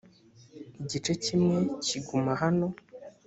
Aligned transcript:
igice 0.81 1.11
kimwe 1.23 1.57
kiguma 1.85 2.31
hano 2.41 2.67